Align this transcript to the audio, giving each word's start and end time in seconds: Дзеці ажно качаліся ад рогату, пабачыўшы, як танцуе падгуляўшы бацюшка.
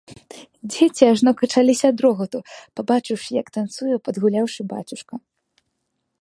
Дзеці 0.75 1.03
ажно 1.13 1.33
качаліся 1.41 1.85
ад 1.93 1.97
рогату, 2.05 2.37
пабачыўшы, 2.79 3.29
як 3.41 3.47
танцуе 3.59 3.95
падгуляўшы 4.09 4.61
бацюшка. 4.73 5.15